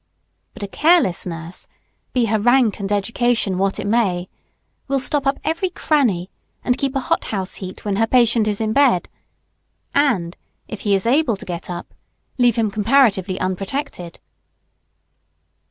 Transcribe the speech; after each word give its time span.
But 0.55 0.63
a 0.63 0.67
careless 0.67 1.27
nurse, 1.27 1.67
be 2.11 2.25
her 2.25 2.39
rank 2.39 2.79
and 2.79 2.91
education 2.91 3.59
what 3.59 3.79
it 3.79 3.85
may, 3.85 4.29
will 4.87 4.99
stop 4.99 5.27
up 5.27 5.39
every 5.43 5.69
cranny 5.69 6.31
and 6.63 6.75
keep 6.75 6.95
a 6.95 6.99
hot 7.01 7.25
house 7.25 7.57
heat 7.61 7.85
when 7.85 7.97
her 7.97 8.07
patient 8.07 8.47
is 8.47 8.59
in 8.59 8.73
bed, 8.73 9.09
and, 9.93 10.35
if 10.67 10.79
he 10.79 10.95
is 10.95 11.05
able 11.05 11.37
to 11.37 11.45
get 11.45 11.69
up, 11.69 11.93
leave 12.39 12.55
him 12.55 12.71
comparatively 12.71 13.39
unprotected. 13.39 14.17